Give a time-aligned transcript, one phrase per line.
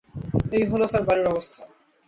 [0.51, 1.61] এই হল স্যার বাড়ির অবস্থা।